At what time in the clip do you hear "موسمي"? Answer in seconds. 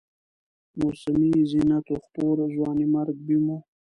0.79-1.31